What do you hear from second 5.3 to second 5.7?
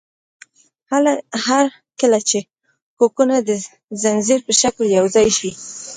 شي.